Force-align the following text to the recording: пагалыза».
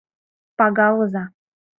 пагалыза». 0.57 1.23